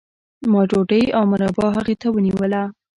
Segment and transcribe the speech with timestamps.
[0.51, 2.63] ما ډوډۍ او مربا هغې ته ونیوله